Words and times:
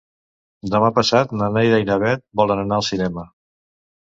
Demà 0.75 0.87
passat 0.95 1.35
na 1.41 1.49
Neida 1.57 1.81
i 1.83 1.87
na 1.91 1.99
Bet 2.05 2.25
volen 2.41 2.63
anar 2.63 2.81
al 2.81 2.89
cinema. 2.89 3.31